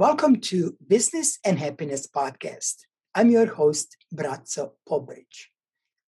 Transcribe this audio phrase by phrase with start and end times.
[0.00, 2.86] Welcome to Business and Happiness Podcast.
[3.14, 5.26] I'm your host, Braco Pobric.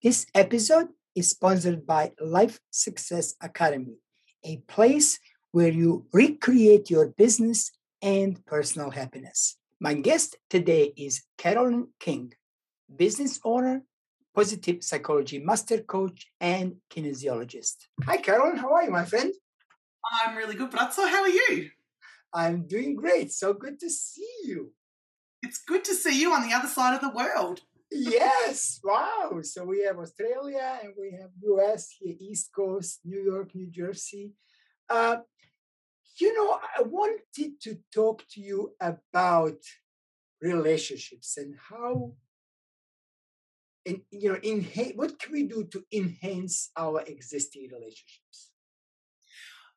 [0.02, 3.98] This episode is sponsored by Life Success Academy,
[4.44, 5.18] a place
[5.50, 7.70] where you recreate your business
[8.00, 9.58] and personal happiness.
[9.78, 12.32] My guest today is Carolyn King,
[12.96, 13.82] business owner,
[14.34, 17.76] positive psychology master coach, and kinesiologist.
[18.04, 18.56] Hi, Carolyn.
[18.56, 19.34] How are you, my friend?
[20.24, 21.06] I'm really good, Bratzo.
[21.06, 21.68] How are you?
[22.34, 23.32] I'm doing great.
[23.32, 24.72] So good to see you.
[25.42, 27.60] It's good to see you on the other side of the world.
[27.90, 28.80] yes.
[28.82, 29.40] Wow.
[29.42, 34.32] So we have Australia and we have US here, East Coast, New York, New Jersey.
[34.88, 35.18] Uh,
[36.18, 39.58] you know, I wanted to talk to you about
[40.40, 42.14] relationships and how
[43.84, 48.51] and you know, enhance, what can we do to enhance our existing relationships?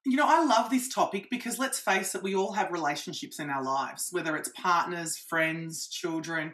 [0.05, 3.49] You know, I love this topic because let's face it, we all have relationships in
[3.49, 6.53] our lives, whether it's partners, friends, children.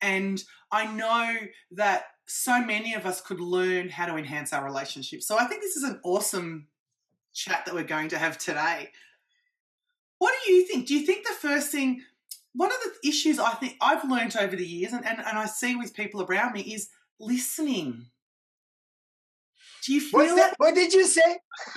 [0.00, 1.36] And I know
[1.72, 5.26] that so many of us could learn how to enhance our relationships.
[5.26, 6.68] So I think this is an awesome
[7.34, 8.90] chat that we're going to have today.
[10.18, 10.86] What do you think?
[10.86, 12.02] Do you think the first thing,
[12.54, 15.46] one of the issues I think I've learned over the years and, and, and I
[15.46, 16.88] see with people around me is
[17.18, 18.06] listening.
[19.84, 20.54] Do you feel that?
[20.58, 21.38] What did you say?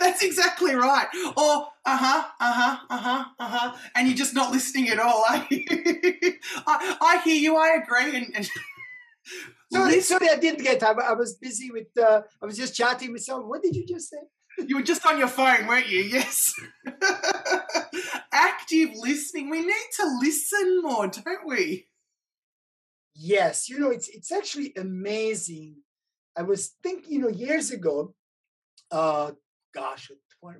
[0.00, 1.06] That's exactly right.
[1.36, 4.98] Or uh huh, uh huh, uh huh, uh huh, and you're just not listening at
[4.98, 5.24] all.
[5.28, 7.56] I, I hear you.
[7.56, 8.16] I agree.
[8.16, 8.48] And, and
[9.72, 10.82] sorry, sorry, I didn't get.
[10.82, 11.88] I, I was busy with.
[11.96, 13.48] Uh, I was just chatting with someone.
[13.48, 14.18] What did you just say?
[14.66, 16.00] You were just on your phone, weren't you?
[16.00, 16.54] Yes.
[18.32, 19.50] Active listening.
[19.50, 21.88] We need to listen more, don't we?
[23.14, 23.68] Yes.
[23.68, 25.76] You know, it's it's actually amazing
[26.38, 28.14] I was thinking, you know, years ago,
[28.92, 29.32] uh,
[29.74, 30.58] gosh, 20,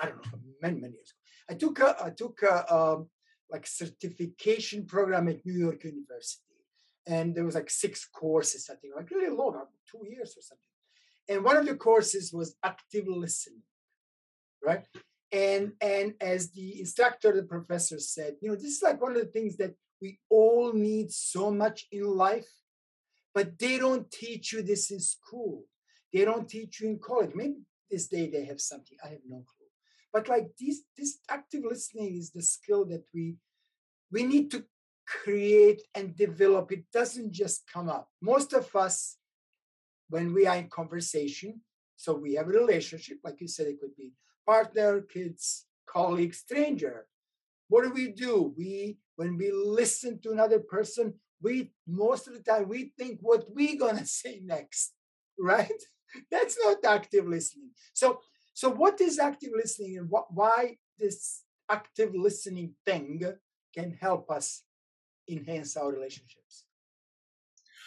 [0.00, 3.08] I don't know, many, many years ago, I took a, I took a, um,
[3.50, 6.42] like certification program at New York University.
[7.06, 9.54] And there was like six courses, I think, like really long,
[9.90, 10.64] two years or something.
[11.28, 13.62] And one of the courses was active listening,
[14.62, 14.84] right?
[15.32, 19.18] And and as the instructor, the professor said, you know, this is like one of
[19.18, 22.48] the things that we all need so much in life
[23.34, 25.64] but they don't teach you this in school.
[26.12, 27.32] They don't teach you in college.
[27.34, 27.56] Maybe
[27.90, 28.96] this day they have something.
[29.04, 29.66] I have no clue.
[30.12, 33.36] But like this, this active listening is the skill that we
[34.12, 34.64] we need to
[35.06, 36.70] create and develop.
[36.70, 38.08] It doesn't just come up.
[38.22, 39.16] Most of us,
[40.08, 41.60] when we are in conversation,
[41.96, 44.12] so we have a relationship, like you said, it could be
[44.46, 47.06] partner, kids, colleague, stranger.
[47.68, 48.54] What do we do?
[48.56, 53.44] We when we listen to another person, we most of the time we think what
[53.48, 54.92] we're gonna say next,
[55.38, 55.82] right?
[56.30, 57.70] That's not active listening.
[57.92, 58.20] So,
[58.54, 63.20] so what is active listening, and what, why this active listening thing
[63.74, 64.62] can help us
[65.28, 66.64] enhance our relationships?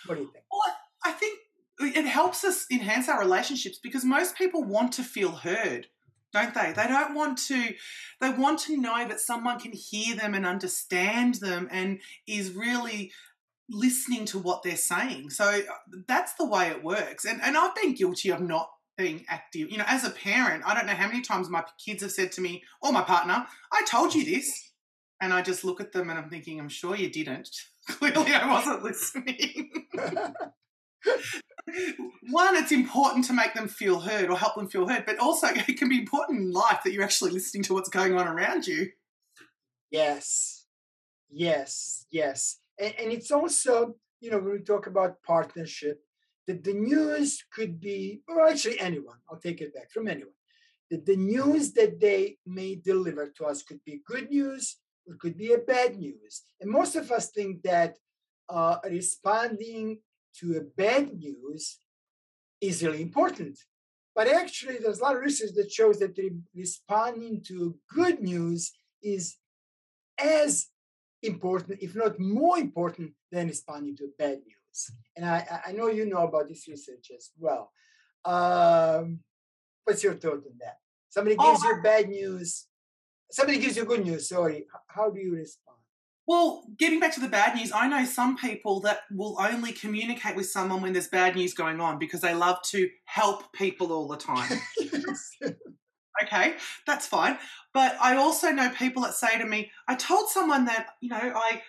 [0.05, 0.43] What do you think?
[0.51, 0.75] Well,
[1.05, 1.39] I think
[1.79, 5.87] it helps us enhance our relationships because most people want to feel heard
[6.33, 6.73] don't they?
[6.75, 7.73] They don't want to,
[8.19, 13.11] they want to know that someone can hear them and understand them and is really
[13.69, 15.29] listening to what they're saying.
[15.29, 15.61] So uh,
[16.07, 17.25] that's the way it works.
[17.25, 19.69] And and I've been guilty of not being active.
[19.71, 22.31] You know, as a parent, I don't know how many times my kids have said
[22.33, 24.71] to me or my partner, "I told you this,"
[25.21, 27.49] and I just look at them and I'm thinking, "I'm sure you didn't.
[27.87, 29.87] Clearly, I wasn't listening."
[32.29, 35.47] One, it's important to make them feel heard or help them feel heard, but also
[35.67, 38.67] it can be important in life that you're actually listening to what's going on around
[38.67, 38.89] you.
[39.91, 40.65] Yes,
[41.29, 45.99] yes, yes and, and it's also you know when we talk about partnership
[46.47, 50.33] that the news could be or actually anyone i'll take it back from anyone
[50.89, 54.77] that the news that they may deliver to us could be good news
[55.07, 56.43] or could be a bad news.
[56.61, 57.97] And most of us think that
[58.49, 59.99] uh, responding
[60.39, 61.79] to a bad news
[62.61, 63.57] is really important.
[64.15, 66.17] But actually there's a lot of research that shows that
[66.55, 68.71] responding to good news
[69.03, 69.35] is
[70.19, 70.67] as
[71.23, 74.91] important, if not more important, than responding to bad news.
[75.15, 77.71] And I, I know you know about this research as well.
[78.25, 79.19] Um,
[79.83, 80.77] what's your thought on that?
[81.09, 82.67] Somebody oh, gives oh, you bad news.
[83.31, 84.29] Somebody gives you good news.
[84.29, 84.65] Sorry.
[84.87, 85.77] How do you respond?
[86.27, 90.35] Well, getting back to the bad news, I know some people that will only communicate
[90.35, 94.09] with someone when there's bad news going on because they love to help people all
[94.09, 94.59] the time.
[96.23, 96.55] okay,
[96.85, 97.37] that's fine.
[97.73, 101.17] But I also know people that say to me, I told someone that, you know,
[101.17, 101.61] I,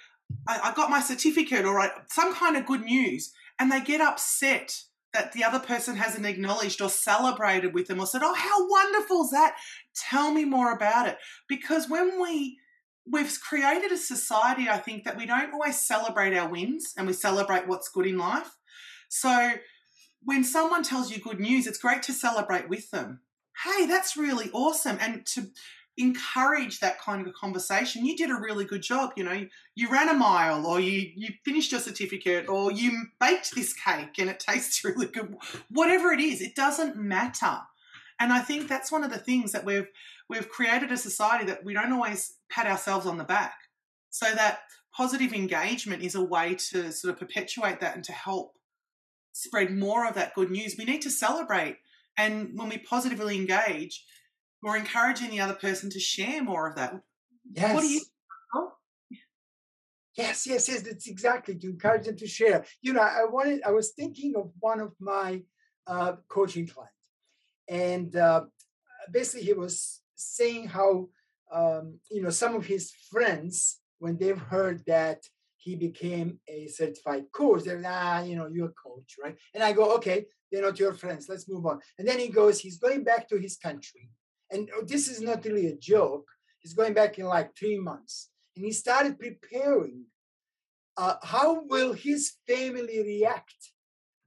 [0.46, 4.00] I, I got my certificate or I, some kind of good news, and they get
[4.00, 4.82] upset
[5.14, 9.24] that the other person hasn't acknowledged or celebrated with them or said, Oh, how wonderful
[9.24, 9.56] is that?
[9.94, 11.16] Tell me more about it.
[11.48, 12.58] Because when we
[13.10, 17.12] we've created a society, I think, that we don't always celebrate our wins and we
[17.12, 18.50] celebrate what's good in life.
[19.08, 19.52] So
[20.22, 23.20] when someone tells you good news, it's great to celebrate with them.
[23.64, 24.99] Hey, that's really awesome.
[25.00, 25.49] And to
[25.99, 28.06] encourage that kind of conversation.
[28.06, 29.10] You did a really good job.
[29.16, 33.55] You know, you ran a mile, or you you finished your certificate, or you baked
[33.55, 35.37] this cake and it tastes really good.
[35.69, 37.58] Whatever it is, it doesn't matter.
[38.20, 39.88] And I think that's one of the things that we've
[40.28, 43.56] we've created a society that we don't always pat ourselves on the back.
[44.11, 44.61] So that
[44.96, 48.54] positive engagement is a way to sort of perpetuate that and to help
[49.32, 50.76] spread more of that good news.
[50.78, 51.78] We need to celebrate.
[52.18, 54.04] And when we positively engage,
[54.62, 57.00] we're encouraging the other person to share more of that.
[57.52, 57.74] Yes.
[57.74, 58.00] What do you?
[58.54, 58.72] Oh.
[60.16, 60.82] Yes, yes, yes.
[60.82, 62.64] That's exactly to encourage them to share.
[62.82, 63.62] You know, I wanted.
[63.64, 65.42] I was thinking of one of my
[65.86, 66.92] uh, coaching clients,
[67.68, 68.42] and uh,
[69.12, 71.08] basically he was saying how
[71.52, 75.22] um, you know some of his friends when they've heard that
[75.58, 79.37] he became a certified coach, they're ah, you know, you're a coach, right?
[79.55, 81.28] And I go, okay, they're not your friends.
[81.28, 81.81] Let's move on.
[81.99, 84.10] And then he goes, he's going back to his country
[84.50, 86.28] and oh, this is not really a joke.
[86.60, 90.05] He's going back in like three months, and he started preparing.
[90.96, 93.70] Uh, how will his family react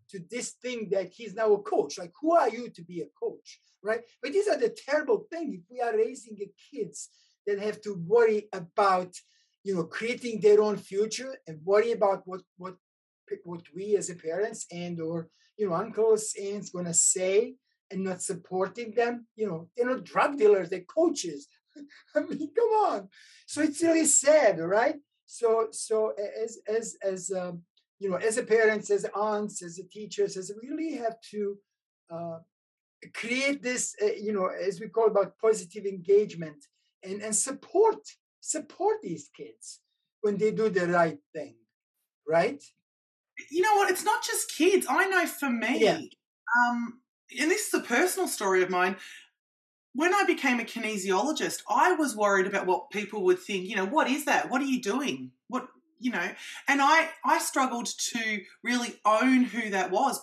[0.10, 2.00] to this thing that he's now a coach?
[2.00, 4.00] Like, who are you to be a coach, right?
[4.22, 5.54] But these are the terrible thing.
[5.54, 6.38] If we are raising
[6.74, 7.10] kids
[7.46, 9.14] that have to worry about,
[9.64, 12.76] you know, creating their own future and worry about what what
[13.46, 17.56] what we as a parents and or you know uncles aunts gonna say
[17.92, 19.28] and not supporting them.
[19.36, 21.48] You know, they're not drug dealers, they're coaches.
[22.16, 23.10] I mean, come on.
[23.46, 24.96] So it's really sad, right?
[25.26, 26.14] So, so
[26.44, 27.62] as as as um,
[28.00, 31.58] you know, as a parents, as aunts, as a teachers, as we really have to
[32.10, 32.40] uh,
[33.14, 36.66] create this, uh, you know, as we call about positive engagement
[37.04, 38.00] and and support
[38.42, 39.80] support these kids
[40.22, 41.56] when they do the right thing,
[42.28, 42.62] right?
[43.50, 43.90] You know what?
[43.90, 44.86] It's not just kids.
[44.90, 46.00] I know for me, yeah.
[46.68, 47.00] um,
[47.40, 48.98] and this is a personal story of mine.
[49.94, 53.68] When I became a kinesiologist, I was worried about what people would think.
[53.68, 54.50] You know, what is that?
[54.50, 55.32] What are you doing?
[56.02, 56.32] You know
[56.68, 60.20] and i i struggled to really own who that was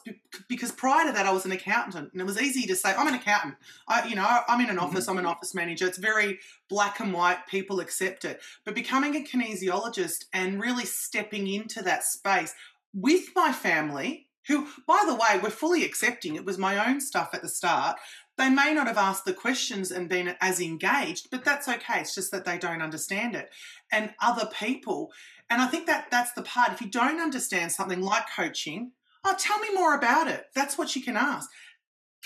[0.49, 3.07] because prior to that i was an accountant and it was easy to say i'm
[3.07, 3.55] an accountant
[3.87, 5.13] i you know i'm in an office mm-hmm.
[5.13, 6.39] i'm an office manager it's very
[6.69, 12.03] black and white people accept it but becoming a kinesiologist and really stepping into that
[12.03, 12.55] space
[12.93, 16.35] with my family who, by the way, were fully accepting.
[16.35, 17.99] It was my own stuff at the start.
[18.39, 22.01] They may not have asked the questions and been as engaged, but that's okay.
[22.01, 23.51] It's just that they don't understand it.
[23.93, 25.13] And other people,
[25.51, 26.73] and I think that that's the part.
[26.73, 28.93] If you don't understand something like coaching,
[29.25, 30.47] oh, tell me more about it.
[30.55, 31.49] That's what you can ask.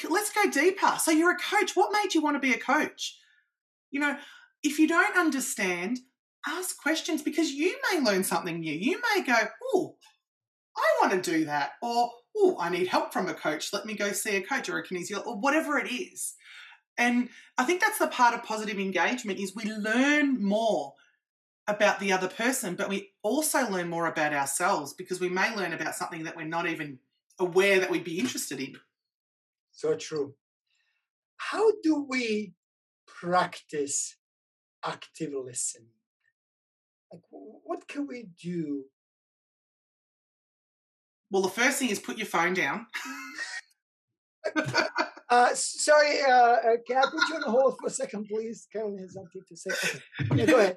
[0.08, 0.94] Let's go deeper.
[0.98, 1.76] So you're a coach.
[1.76, 3.18] What made you want to be a coach?
[3.90, 4.16] You know,
[4.62, 6.00] if you don't understand,
[6.46, 8.72] ask questions because you may learn something new.
[8.72, 9.36] You may go,
[9.74, 9.96] oh,
[10.76, 11.72] I want to do that.
[11.82, 13.72] Or, oh, I need help from a coach.
[13.72, 16.34] Let me go see a coach or a kinesiologist or whatever it is.
[16.98, 17.28] And
[17.58, 20.94] I think that's the part of positive engagement is we learn more
[21.68, 25.72] about the other person, but we also learn more about ourselves because we may learn
[25.72, 26.98] about something that we're not even
[27.38, 28.74] aware that we'd be interested in.
[29.70, 30.34] So true.
[31.36, 32.54] How do we
[33.06, 34.16] practice
[34.84, 35.88] active listening?
[37.12, 38.84] Like, what can we do
[41.32, 42.86] well, the first thing is put your phone down.
[45.30, 48.68] uh, sorry, uh, uh, can I put you on hold for a second, please?
[48.70, 49.70] Carolyn has something to say.
[50.30, 50.40] Okay.
[50.40, 50.76] Yeah, go ahead.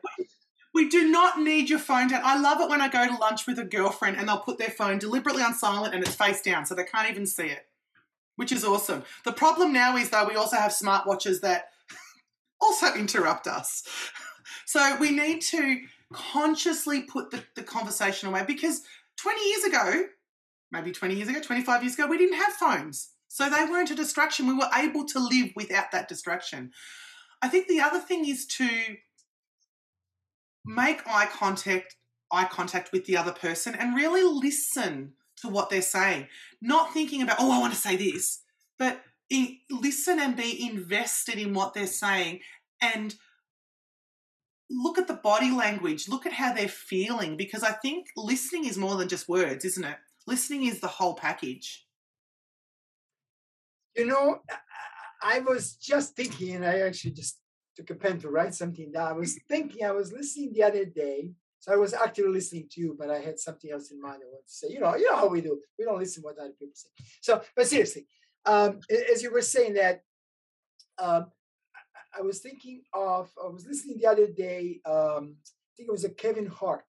[0.75, 2.19] We do not need your phone down.
[2.25, 4.69] I love it when I go to lunch with a girlfriend and they'll put their
[4.69, 7.65] phone deliberately on silent and it's face down so they can't even see it,
[8.35, 9.03] which is awesome.
[9.23, 11.69] The problem now is, though, we also have smartwatches that
[12.61, 13.83] also interrupt us.
[14.67, 18.81] So we need to consciously put the, the conversation away because
[19.17, 20.03] 20 years ago,
[20.71, 23.11] maybe 20 years ago, 25 years ago, we didn't have phones.
[23.27, 24.47] So they weren't a distraction.
[24.47, 26.71] We were able to live without that distraction.
[27.43, 28.67] I think the other thing is to
[30.65, 31.95] make eye contact,
[32.31, 36.27] eye contact with the other person and really listen to what they're saying.
[36.61, 38.41] Not thinking about, oh, I want to say this,
[38.79, 42.39] but in, listen and be invested in what they're saying
[42.81, 43.15] and
[44.69, 48.77] look at the body language, look at how they're feeling, because I think listening is
[48.77, 49.97] more than just words, isn't it?
[50.27, 51.85] listening is the whole package.
[53.95, 54.39] You know,
[55.21, 57.39] I was just thinking, and I actually just
[57.79, 59.07] a pen to write something down.
[59.07, 61.31] I was thinking, I was listening the other day.
[61.59, 64.27] So I was actually listening to you, but I had something else in mind I
[64.27, 64.67] wanted to say.
[64.69, 65.59] You know, you know how we do.
[65.79, 66.89] We don't listen what other people say.
[67.21, 68.05] So, but seriously,
[68.45, 68.79] um,
[69.11, 70.03] as you were saying that,
[70.99, 71.31] um,
[72.17, 74.79] I was thinking of, I was listening the other day.
[74.85, 76.85] Um, I think it was a Kevin Hart,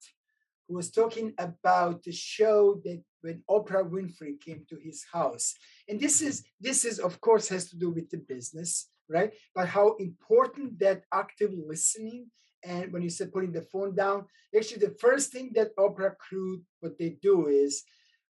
[0.67, 5.53] who was talking about the show that when Oprah Winfrey came to his house.
[5.89, 9.31] And this is this is of course has to do with the business, right?
[9.53, 12.27] But how important that active listening
[12.63, 16.61] and when you said putting the phone down, actually the first thing that Oprah crew
[16.79, 17.83] what they do is,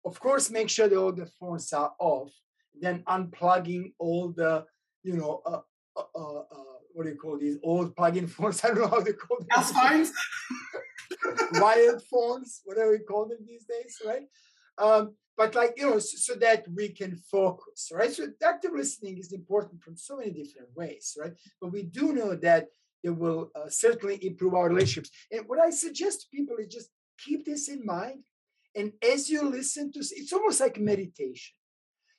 [0.06, 2.32] of course, make sure that all the phones are off,
[2.80, 4.66] then unplugging all the,
[5.04, 5.62] you know, uh,
[5.98, 8.64] uh, uh, uh what do you call these old plug-in phones?
[8.64, 9.48] I don't know how they call them.
[9.50, 10.12] House phones.
[11.54, 14.28] wired phones, whatever we call them these days, right?
[14.78, 18.12] Um, but like you know, so, so, that we can focus, right?
[18.12, 21.34] So active listening is important from so many different ways, right?
[21.60, 22.68] But we do know that
[23.02, 25.12] it will uh, certainly improve our relationships.
[25.32, 28.20] And what I suggest to people is just keep this in mind.
[28.76, 31.56] And as you listen to, it's almost like meditation.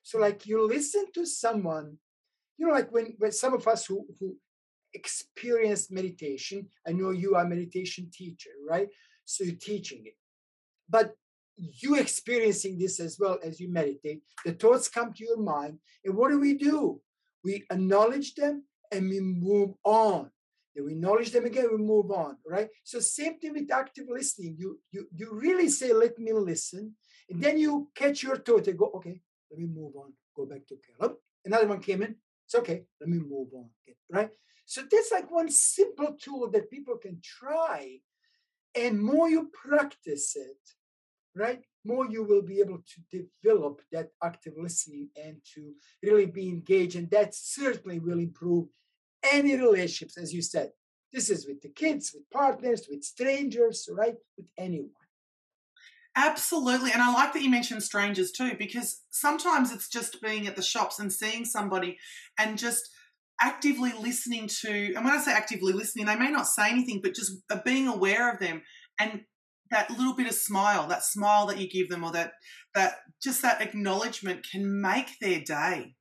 [0.02, 1.96] So like you listen to someone,
[2.58, 4.36] you know, like when when some of us who who
[4.94, 6.68] experienced meditation.
[6.86, 8.88] I know you are a meditation teacher, right?
[9.24, 10.16] So you're teaching it.
[10.88, 11.14] But
[11.56, 15.78] you experiencing this as well as you meditate, the thoughts come to your mind.
[16.04, 17.00] And what do we do?
[17.44, 20.30] We acknowledge them and we move on.
[20.74, 22.68] Then we acknowledge them again, we move on, right?
[22.82, 24.56] So same thing with active listening.
[24.58, 26.96] You you you really say, let me listen.
[27.30, 29.20] And then you catch your thought and go, okay,
[29.50, 30.12] let me move on.
[30.36, 31.16] Go back to Caleb.
[31.44, 32.16] Another one came in.
[32.46, 32.84] It's okay.
[33.00, 33.70] Let me move on.
[34.10, 34.30] Right?
[34.66, 37.98] So that's like one simple tool that people can try.
[38.74, 40.58] And more you practice it,
[41.34, 45.72] right, more you will be able to develop that active listening and to
[46.02, 46.96] really be engaged.
[46.96, 48.68] And that certainly will improve
[49.32, 50.70] any relationships, as you said.
[51.12, 54.16] This is with the kids, with partners, with strangers, right?
[54.36, 54.90] With anyone.
[56.16, 56.92] Absolutely.
[56.92, 60.62] And I like that you mentioned strangers too, because sometimes it's just being at the
[60.62, 61.98] shops and seeing somebody
[62.38, 62.88] and just
[63.40, 67.14] actively listening to, and when I say actively listening, they may not say anything, but
[67.14, 68.62] just uh, being aware of them
[69.00, 69.22] and
[69.70, 72.32] that little bit of smile, that smile that you give them, or that
[72.74, 75.94] that just that acknowledgement can make their day.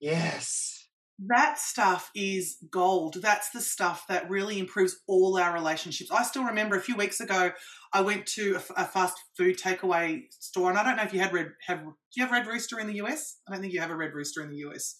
[0.00, 0.88] Yes.
[1.28, 3.16] That stuff is gold.
[3.22, 6.10] That's the stuff that really improves all our relationships.
[6.10, 7.52] I still remember a few weeks ago,
[7.94, 11.20] I went to a, a fast food takeaway store, and I don't know if you
[11.20, 11.52] had red.
[11.66, 13.38] Have do you have Red Rooster in the US?
[13.48, 14.96] I don't think you have a Red Rooster in the US.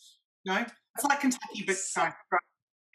[0.46, 2.38] No, it's like Kentucky, but no.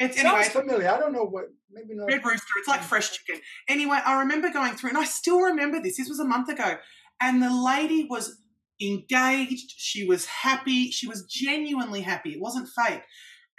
[0.01, 0.89] It's anyway, sounds familiar.
[0.89, 1.45] I don't know what.
[1.71, 2.07] Maybe not.
[2.07, 2.45] Red Rooster.
[2.57, 3.41] It's like fresh chicken.
[3.67, 5.97] Anyway, I remember going through, and I still remember this.
[5.97, 6.77] This was a month ago,
[7.21, 8.41] and the lady was
[8.81, 9.73] engaged.
[9.77, 10.89] She was happy.
[10.89, 12.31] She was genuinely happy.
[12.31, 13.03] It wasn't fake.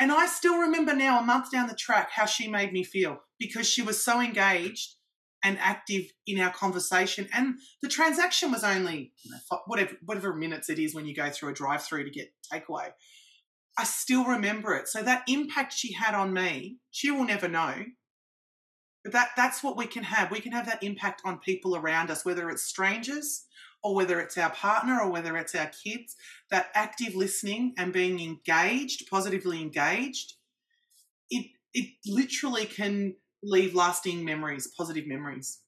[0.01, 3.19] And I still remember now, a month down the track, how she made me feel
[3.39, 4.97] because she was so engaged
[5.45, 7.29] and active in our conversation.
[7.33, 11.31] And the transaction was only you know, whatever whatever minutes it is when you go
[11.31, 12.91] through a drive-through to get takeaway.
[13.79, 14.89] I still remember it.
[14.89, 17.75] So that impact she had on me, she will never know.
[19.03, 20.31] But that that's what we can have.
[20.31, 23.47] We can have that impact on people around us, whether it's strangers
[23.83, 26.15] or whether it's our partner or whether it's our kids.
[26.51, 30.35] That active listening and being engaged, positively engaged,
[31.31, 35.61] it it literally can leave lasting memories, positive memories.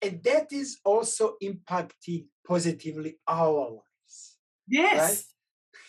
[0.00, 4.38] And that is also impacting positively our lives.
[4.66, 4.98] Yes.
[4.98, 5.24] Right?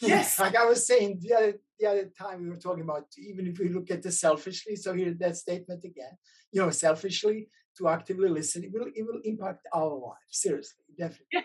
[0.01, 0.39] Yes.
[0.39, 3.59] like I was saying the other, the other time we were talking about, even if
[3.59, 6.17] we look at the selfishly, so here that statement again,
[6.51, 10.17] you know, selfishly to actively listen, it will, it will impact our lives.
[10.29, 11.27] Seriously, definitely.
[11.31, 11.41] Yeah.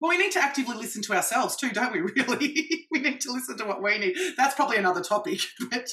[0.00, 2.00] Well, we need to actively listen to ourselves too, don't we?
[2.22, 4.16] Really, we need to listen to what we need.
[4.36, 5.40] That's probably another topic.
[5.70, 5.88] But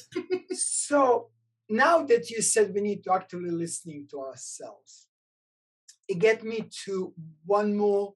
[0.52, 1.30] so
[1.70, 5.08] now that you said we need to actively listening to ourselves,
[6.08, 7.14] it get me to
[7.46, 8.16] one more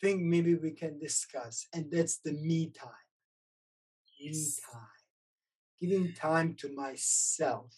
[0.00, 2.90] thing maybe we can discuss, and that's the me time.
[4.20, 4.32] Me
[4.72, 4.82] time.
[5.80, 7.72] Giving time to myself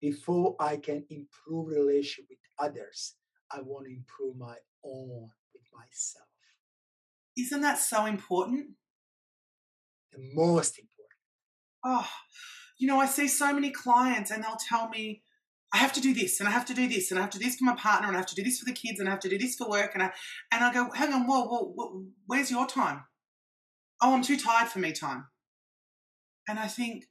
[0.00, 3.14] before I can improve relationship with others.
[3.50, 6.28] I want to improve my own with myself.
[7.36, 8.70] Isn't that so important?
[10.12, 10.88] The most important.
[11.84, 12.08] Oh,
[12.78, 15.21] you know, I see so many clients and they'll tell me,
[15.72, 17.38] I have to do this and I have to do this and I have to
[17.38, 19.08] do this for my partner and I have to do this for the kids and
[19.08, 20.12] I have to do this for work and I
[20.52, 23.04] and I go, hang on, whoa, whoa, whoa where's your time?
[24.02, 25.26] Oh, I'm too tired for me time.
[26.48, 27.04] And I think,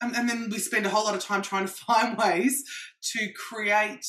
[0.00, 2.64] and, and then we spend a whole lot of time trying to find ways
[3.14, 4.06] to create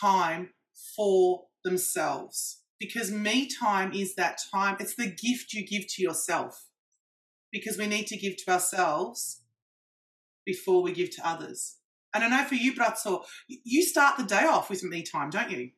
[0.00, 0.50] time
[0.96, 4.76] for themselves because me time is that time.
[4.80, 6.68] It's the gift you give to yourself
[7.52, 9.42] because we need to give to ourselves
[10.46, 11.76] before we give to others.
[12.14, 15.50] And I know for you, Braco, you start the day off with me time, don't
[15.50, 15.70] you?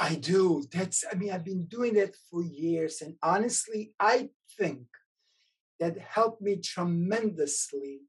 [0.00, 0.64] I do.
[0.72, 3.02] That's, I mean, I've been doing that for years.
[3.02, 4.86] And honestly, I think
[5.78, 8.00] that helped me tremendously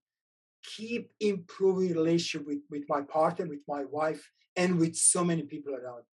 [0.64, 5.74] keep improving relationship with, with my partner, with my wife, and with so many people
[5.74, 6.04] around me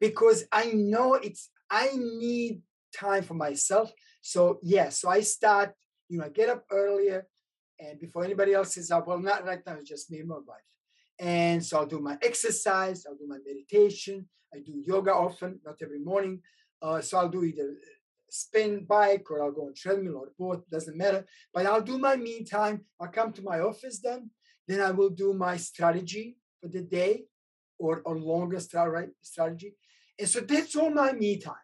[0.00, 2.62] because I know it's I need
[2.96, 3.90] time for myself.
[4.22, 5.72] So yeah, so I start,
[6.08, 7.26] you know, I get up earlier
[7.78, 9.06] and before anybody else is up.
[9.06, 10.60] Well, not right now, it's just me and my wife.
[11.18, 15.76] And so I'll do my exercise, I'll do my meditation, I do yoga often, not
[15.82, 16.42] every morning.
[16.82, 17.74] Uh, so I'll do either
[18.28, 21.24] spin bike or I'll go on treadmill or both, doesn't matter.
[21.54, 22.84] But I'll do my me time.
[23.00, 24.30] I'll come to my office then.
[24.68, 27.24] Then I will do my strategy for the day
[27.78, 29.76] or, a longer strategy.
[30.18, 31.54] And so that's all my me time.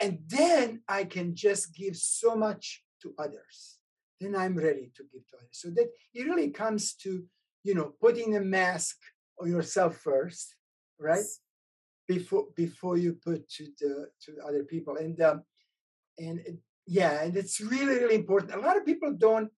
[0.00, 3.78] And then I can just give so much to others.
[4.22, 5.58] Then I'm ready to give to others.
[5.62, 7.24] So that it really comes to,
[7.64, 8.96] you know, putting a mask
[9.40, 10.54] on yourself first,
[10.98, 11.24] right?
[12.06, 14.96] Before before you put to the to other people.
[14.96, 15.42] And um,
[16.18, 18.54] and yeah, and it's really, really important.
[18.54, 19.50] A lot of people don't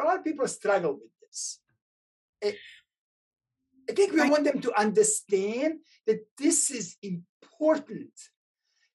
[0.00, 1.60] a lot of people struggle with this.
[2.40, 2.56] It,
[3.90, 8.12] I think we want them to understand that this is important.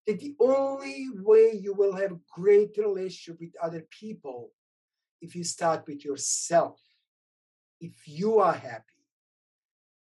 [0.05, 4.51] That the only way you will have a great relationship with other people
[5.23, 6.79] if you start with yourself.
[7.79, 8.83] If you are happy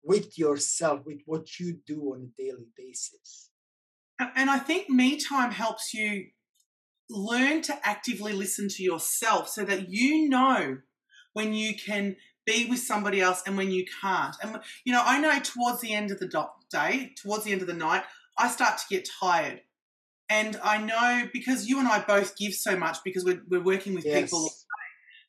[0.04, 3.50] with yourself, with what you do on a daily basis.
[4.20, 6.28] And I think me time helps you
[7.10, 10.78] learn to actively listen to yourself so that you know
[11.34, 14.36] when you can be with somebody else and when you can't.
[14.42, 17.68] And, you know, I know towards the end of the day, towards the end of
[17.68, 18.04] the night,
[18.38, 19.62] I start to get tired.
[20.30, 23.94] And I know because you and I both give so much because we're, we're working
[23.96, 24.30] with yes.
[24.30, 24.50] people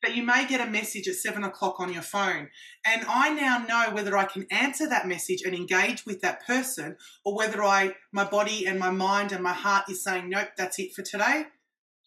[0.01, 2.49] that you may get a message at seven o'clock on your phone.
[2.85, 6.97] And I now know whether I can answer that message and engage with that person
[7.23, 10.79] or whether I my body and my mind and my heart is saying, Nope, that's
[10.79, 11.45] it for today.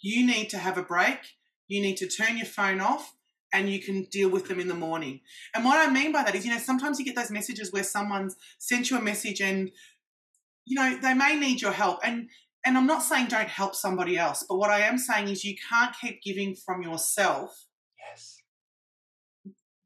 [0.01, 1.19] You need to have a break.
[1.69, 3.15] You need to turn your phone off
[3.53, 5.21] and you can deal with them in the morning.
[5.55, 7.85] And what I mean by that is, you know, sometimes you get those messages where
[7.85, 9.71] someone's sent you a message and,
[10.65, 12.01] you know, they may need your help.
[12.03, 12.29] And
[12.67, 15.55] and I'm not saying don't help somebody else, but what I am saying is you
[15.71, 17.67] can't keep giving from yourself.
[18.11, 18.39] Yes.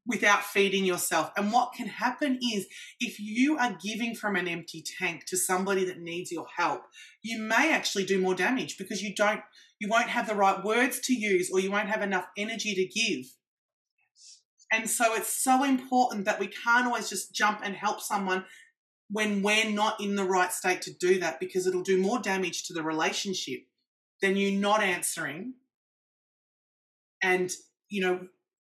[0.05, 1.31] Without feeding yourself.
[1.37, 2.67] And what can happen is
[2.99, 6.83] if you are giving from an empty tank to somebody that needs your help,
[7.21, 9.41] you may actually do more damage because you don't
[9.79, 12.85] you won't have the right words to use or you won't have enough energy to
[12.85, 13.25] give.
[14.71, 18.45] And so it's so important that we can't always just jump and help someone
[19.09, 22.63] when we're not in the right state to do that because it'll do more damage
[22.65, 23.61] to the relationship
[24.21, 25.53] than you not answering
[27.21, 27.51] and,
[27.89, 28.27] you know,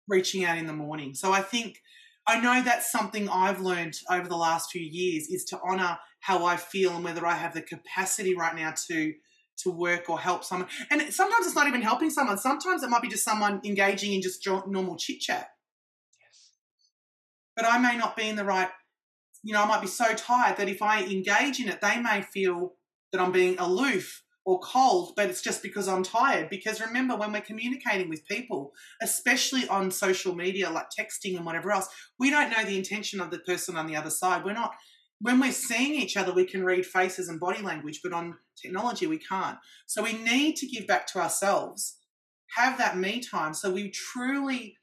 [0.08, 1.14] reaching out in the morning.
[1.14, 1.82] So I think
[2.28, 6.46] I know that's something I've learned over the last few years is to honor how
[6.46, 9.14] I feel and whether I have the capacity right now to
[9.64, 10.70] to work or help someone.
[10.90, 12.38] And sometimes it's not even helping someone.
[12.38, 15.50] Sometimes it might be just someone engaging in just normal chit chat
[16.22, 16.52] Yes.
[17.56, 18.70] but I may not be in the right,
[19.44, 22.22] you know, I might be so tired that if I engage in it, they may
[22.22, 22.76] feel
[23.12, 26.50] that I'm being aloof or cold, but it's just because I'm tired.
[26.50, 31.72] Because remember, when we're communicating with people, especially on social media like texting and whatever
[31.72, 34.44] else, we don't know the intention of the person on the other side.
[34.44, 34.74] We're not,
[35.22, 39.06] when we're seeing each other, we can read faces and body language, but on technology,
[39.06, 39.60] we can't.
[39.86, 41.98] So we need to give back to ourselves,
[42.56, 44.78] have that me time so we truly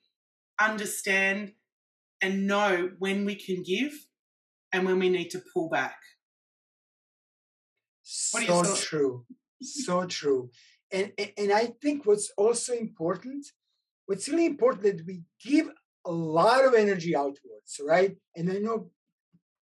[0.60, 1.54] understand
[2.22, 3.94] and know when we can give
[4.72, 5.96] and when we need to pull back.
[8.46, 9.24] so true.
[9.62, 10.50] So true.
[10.90, 13.46] And, and I think what's also important,
[14.06, 15.70] what's really important that we give
[16.04, 18.16] a lot of energy outwards, right?
[18.36, 18.90] And I know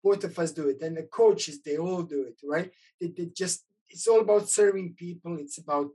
[0.03, 2.69] both of us do it, and the coaches, they all do it, right?
[3.01, 5.37] They, they just, it's all about serving people.
[5.39, 5.89] It's about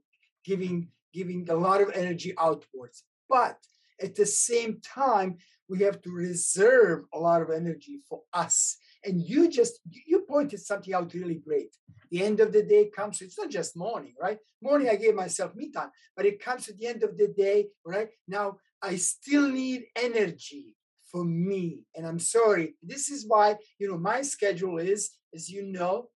[0.45, 3.05] giving, giving a lot of energy outwards.
[3.29, 3.59] But
[4.03, 5.37] at the same time,
[5.69, 8.77] we have to reserve a lot of energy for us.
[9.05, 11.75] And you just you pointed something out really great.
[12.11, 13.23] The end of the day comes.
[13.23, 14.39] It's not just morning, right?
[14.61, 17.69] Morning, I gave myself me time, but it comes at the end of the day,
[17.85, 18.09] right?
[18.29, 20.77] Now I still need energy
[21.11, 22.77] for me, and I'm sorry.
[22.83, 26.09] This is why you know my schedule is, as you know,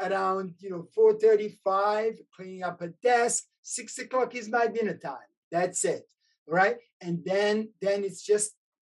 [0.00, 3.44] around you know 4:35, cleaning up a desk.
[3.62, 5.30] Six o'clock is my dinner time.
[5.52, 6.10] That's it,
[6.48, 6.78] right?
[7.00, 8.52] And then then it's just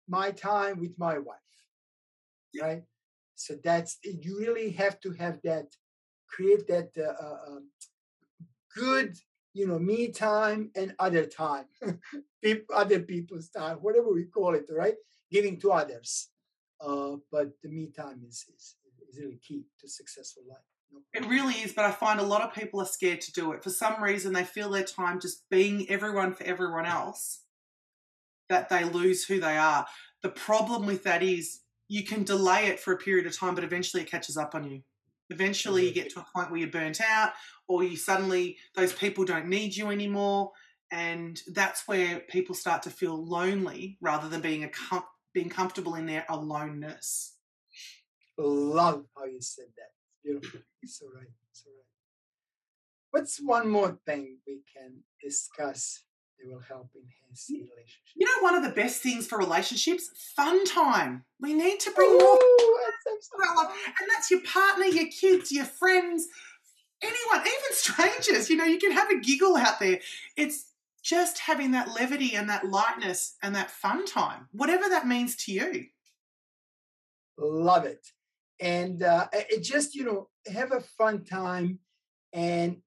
[0.09, 1.38] my time with my wife
[2.61, 2.83] right
[3.35, 5.66] so that's you really have to have that
[6.29, 7.70] create that uh, uh, um,
[8.75, 9.16] good
[9.53, 11.66] you know me time and other time
[12.75, 14.97] other people's time whatever we call it right
[15.31, 16.29] giving to others
[16.81, 18.77] uh, but the me time is, is,
[19.09, 20.59] is really key to successful life
[21.12, 23.62] it really is, but I find a lot of people are scared to do it.
[23.62, 27.42] For some reason, they feel their time just being everyone for everyone else
[28.49, 29.87] that they lose who they are.
[30.23, 33.64] The problem with that is you can delay it for a period of time, but
[33.64, 34.83] eventually it catches up on you.
[35.31, 36.20] Eventually, you get mm-hmm.
[36.20, 37.33] to a point where you're burnt out,
[37.66, 40.53] or you suddenly, those people don't need you anymore.
[40.90, 45.94] And that's where people start to feel lonely rather than being, a com- being comfortable
[45.94, 47.37] in their aloneness.
[48.38, 49.90] Love how you said that.
[50.23, 50.61] Beautiful.
[50.83, 51.27] It's all right.
[51.51, 51.85] It's all right.
[53.11, 56.03] What's one more thing we can discuss
[56.44, 58.02] that will help enhance the relationship?
[58.14, 61.24] You know, one of the best things for relationships, fun time.
[61.40, 62.38] We need to bring Ooh, more.
[63.07, 66.26] And that's your partner, your kids, your friends,
[67.02, 68.50] anyone, even strangers.
[68.50, 70.00] You know, you can have a giggle out there.
[70.37, 70.70] It's
[71.02, 75.52] just having that levity and that lightness and that fun time, whatever that means to
[75.52, 75.87] you.
[77.37, 78.07] Love it.
[78.61, 81.80] And uh, it just, you know, have a fun time
[82.33, 82.78] and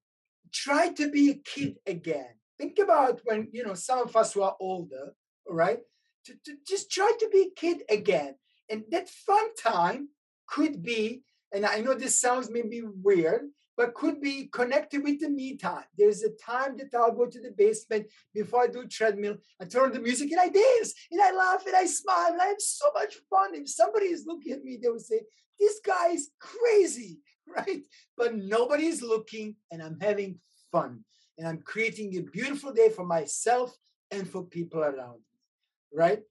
[0.51, 2.33] try to be a kid again.
[2.59, 5.13] Think about when, you know, some of us who are older,
[5.47, 5.79] right?
[6.25, 8.35] To, to just try to be a kid again.
[8.69, 10.09] And that fun time
[10.47, 15.29] could be, and I know this sounds maybe weird, but could be connected with the
[15.29, 15.83] me time.
[15.95, 19.37] There's a time that I'll go to the basement before I do treadmill.
[19.61, 22.41] I turn on the music and I dance and I laugh and I smile and
[22.41, 23.53] I have so much fun.
[23.53, 25.21] If somebody is looking at me, they will say,
[25.59, 27.83] This guy is crazy, right?
[28.17, 30.39] But nobody's looking and I'm having
[30.71, 31.03] fun.
[31.37, 33.75] And I'm creating a beautiful day for myself
[34.11, 36.21] and for people around me, right?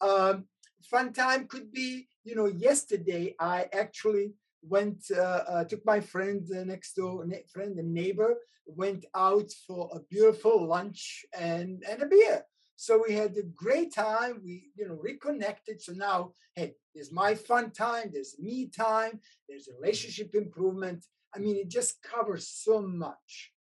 [0.00, 0.44] Um,
[0.82, 6.46] fun time could be, you know, yesterday I actually went uh, uh, took my friend
[6.54, 12.06] uh, next door friend and neighbor went out for a beautiful lunch and and a
[12.06, 12.44] beer.
[12.78, 15.80] So we had a great time we you know reconnected.
[15.80, 21.04] So now hey there's my fun time there's me time there's relationship improvement.
[21.34, 23.52] I mean it just covers so much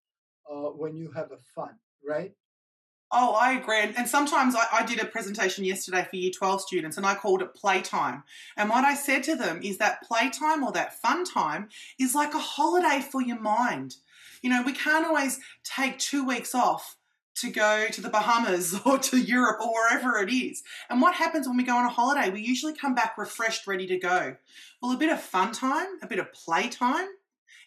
[0.50, 1.76] uh, when you have a fun
[2.08, 2.34] right
[3.12, 3.94] Oh, I agree.
[3.96, 7.42] And sometimes I, I, did a presentation yesterday for year 12 students and I called
[7.42, 8.24] it playtime.
[8.58, 12.34] And what I said to them is that playtime or that fun time is like
[12.34, 13.96] a holiday for your mind.
[14.42, 16.98] You know, we can't always take two weeks off
[17.36, 20.64] to go to the Bahamas or to Europe or wherever it is.
[20.90, 22.32] And what happens when we go on a holiday?
[22.32, 24.36] We usually come back refreshed, ready to go.
[24.82, 27.08] Well, a bit of fun time, a bit of playtime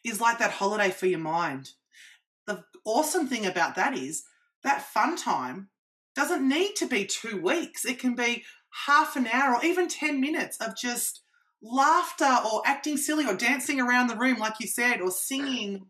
[0.04, 1.70] is like that holiday for your mind.
[2.84, 4.24] Awesome thing about that is
[4.62, 5.68] that fun time
[6.14, 7.84] doesn't need to be two weeks.
[7.84, 8.44] It can be
[8.86, 11.22] half an hour or even 10 minutes of just
[11.62, 15.86] laughter or acting silly or dancing around the room, like you said, or singing,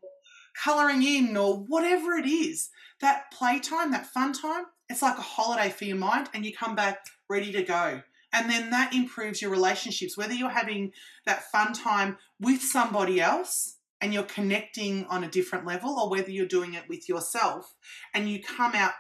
[0.63, 2.71] colouring in, or whatever it is.
[3.01, 6.75] That playtime, that fun time, it's like a holiday for your mind, and you come
[6.75, 6.99] back
[7.29, 8.03] ready to go.
[8.33, 10.93] And then that improves your relationships, whether you're having
[11.25, 16.31] that fun time with somebody else and you're connecting on a different level or whether
[16.31, 17.75] you're doing it with yourself
[18.15, 18.93] and you come out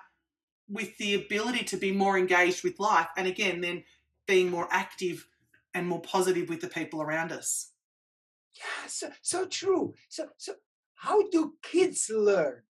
[0.69, 3.85] with the ability to be more engaged with life and again then
[4.27, 5.27] being more active
[5.75, 7.73] and more positive with the people around us.
[8.55, 9.95] Yeah so, so true.
[10.09, 10.55] So so
[10.95, 12.63] how do kids learn?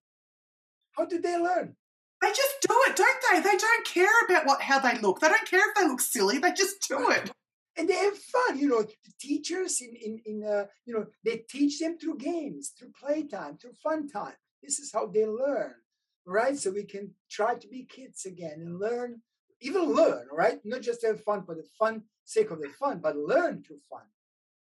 [0.93, 1.77] How do they learn?
[2.21, 3.41] They just do it don't they?
[3.41, 5.21] They don't care about what how they look.
[5.21, 7.33] They don't care if they look silly they just do it
[7.79, 8.59] and they have fun.
[8.59, 12.73] You know, the teachers in in in uh, you know they teach them through games,
[12.77, 14.35] through playtime, through fun time.
[14.63, 15.75] This is how they learn,
[16.27, 16.57] right?
[16.59, 19.23] So we can try to be kids again and learn,
[19.61, 20.59] even learn, right?
[20.65, 24.03] Not just have fun for the fun sake of the fun, but learn through fun.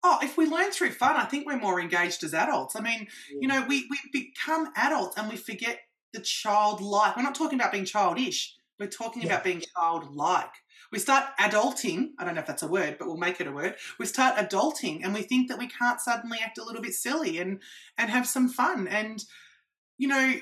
[0.06, 2.76] Oh, if we learn through fun, I think we're more engaged as adults.
[2.76, 3.38] I mean, yeah.
[3.39, 5.80] you know, we, we become adults and we forget
[6.12, 7.16] the childlike.
[7.16, 8.54] We're not talking about being childish.
[8.80, 9.30] We're talking yeah.
[9.30, 10.52] about being childlike
[10.93, 12.12] we start adulting.
[12.19, 13.75] I don't know if that's a word, but we'll make it a word.
[13.97, 17.39] We start adulting and we think that we can't suddenly act a little bit silly
[17.39, 17.60] and
[17.97, 18.88] and have some fun.
[18.88, 19.25] And
[19.97, 20.36] you know,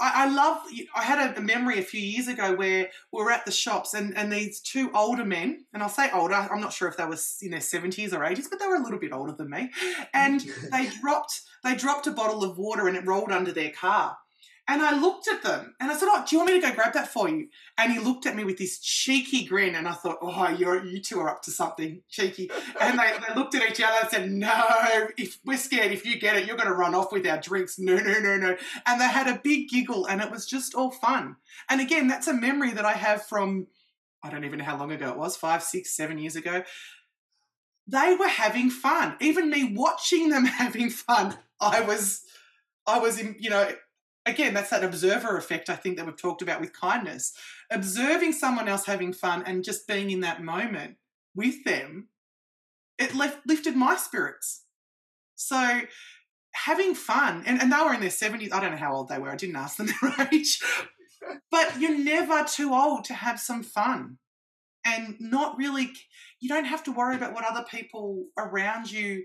[0.00, 0.58] I, I love.
[0.94, 3.92] I had a, a, memory a few years ago where we were at the shops
[3.92, 6.34] and and these two older men, and I'll say older.
[6.34, 8.82] I'm not sure if they were in their seventies or eighties, but they were a
[8.82, 9.70] little bit older than me.
[9.82, 13.72] Oh, and they dropped they dropped a bottle of water and it rolled under their
[13.72, 14.16] car.
[14.70, 16.74] And I looked at them and I said, Oh, do you want me to go
[16.74, 17.48] grab that for you?
[17.78, 19.74] And he looked at me with this cheeky grin.
[19.74, 22.50] And I thought, Oh, you're, you two are up to something cheeky.
[22.78, 26.20] And they, they looked at each other and said, No, if we're scared, if you
[26.20, 27.78] get it, you're going to run off with our drinks.
[27.78, 28.56] No, no, no, no.
[28.84, 31.36] And they had a big giggle and it was just all fun.
[31.70, 33.68] And again, that's a memory that I have from,
[34.22, 36.62] I don't even know how long ago it was, five, six, seven years ago.
[37.86, 39.16] They were having fun.
[39.22, 42.22] Even me watching them having fun, I was,
[42.86, 43.70] I was, in, you know,
[44.28, 47.32] again, that's that observer effect I think that we've talked about with kindness.
[47.70, 50.96] Observing someone else having fun and just being in that moment
[51.34, 52.08] with them,
[52.98, 54.64] it left, lifted my spirits.
[55.36, 55.80] So
[56.52, 58.52] having fun, and, and they were in their 70s.
[58.52, 60.60] I don't know how old they were, I didn't ask them their age.
[61.50, 64.18] But you're never too old to have some fun.
[64.84, 65.92] and not really
[66.40, 69.24] you don't have to worry about what other people around you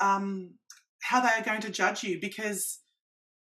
[0.00, 0.54] um
[1.02, 2.80] how they are going to judge you because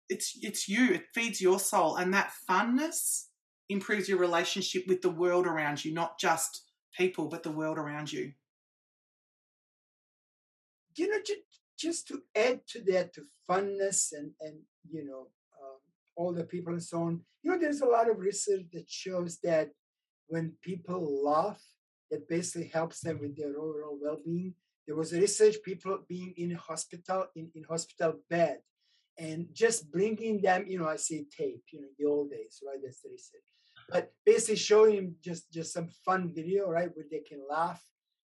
[0.10, 3.26] it's it's you it feeds your soul and that funness
[3.70, 6.64] improves your relationship with the world around you not just
[6.98, 8.32] people but the world around you.
[10.96, 11.42] You know just,
[11.78, 14.56] just to add to that to funness and and
[14.90, 15.28] you know
[15.62, 15.78] um,
[16.16, 19.40] all the people and so on you know there's a lot of research that shows
[19.44, 19.70] that
[20.28, 21.62] when people laugh
[22.10, 24.54] it basically helps them with their overall well-being.
[24.86, 28.60] There was a research people being in hospital in, in hospital bed
[29.18, 32.80] and just bringing them you know i say tape you know the old days right
[32.84, 34.00] that's the research uh-huh.
[34.00, 37.84] but basically showing them just just some fun video right where they can laugh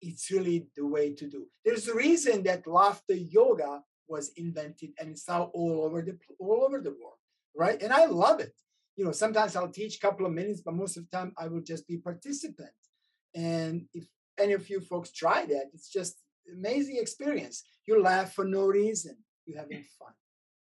[0.02, 1.46] it's really the way to do.
[1.66, 6.64] There's a reason that laughter yoga was invented and it's now all over the all
[6.66, 7.18] over the world
[7.56, 7.82] right?
[7.82, 8.54] And i love it.
[8.96, 11.48] You know sometimes i'll teach a couple of minutes but most of the time i
[11.48, 12.72] will just be participant.
[13.36, 14.06] And if
[14.40, 16.16] any of you folks try that it's just
[16.52, 17.64] amazing experience.
[17.86, 19.18] You laugh for no reason.
[19.46, 20.14] You're having fun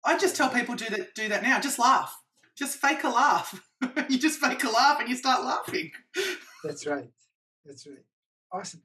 [0.05, 1.59] i just tell people do that do that now.
[1.59, 2.21] Just laugh.
[2.57, 3.61] Just fake a laugh.
[4.09, 5.91] You just fake a laugh and you start laughing.
[6.63, 7.09] That's right.
[7.65, 8.05] That's right.
[8.51, 8.83] Awesome.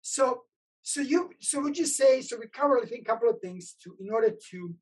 [0.00, 0.44] So
[0.84, 3.74] so you so would you say so we covered i think a couple of things
[3.82, 4.74] to in order to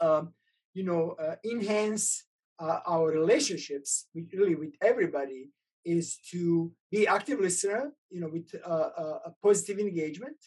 [0.00, 0.32] um,
[0.72, 2.24] you know uh, enhance
[2.58, 5.50] uh, our relationships with really with everybody
[5.84, 10.38] is to be active listener you know with uh, uh a positive engagement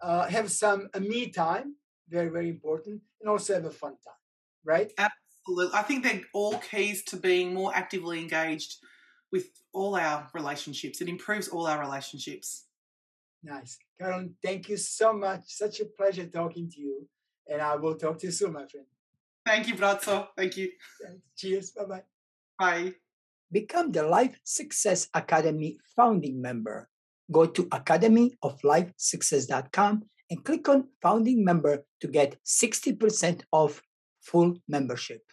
[0.00, 1.74] uh, have some me time
[2.08, 4.14] very very important and also have a fun time
[4.64, 8.76] right absolutely i think they're all keys to being more actively engaged
[9.32, 12.66] with all our relationships it improves all our relationships
[13.46, 13.78] Nice.
[14.00, 15.42] Carolyn, thank you so much.
[15.46, 17.08] Such a pleasure talking to you.
[17.48, 18.86] And I will talk to you soon, my friend.
[19.44, 20.26] Thank you, Braco.
[20.36, 20.72] Thank you.
[21.36, 21.70] Cheers.
[21.70, 22.02] Bye bye.
[22.58, 22.94] Bye.
[23.52, 26.88] Become the Life Success Academy founding member.
[27.30, 33.82] Go to academyoflifesuccess.com and click on founding member to get 60% off
[34.20, 35.26] full membership.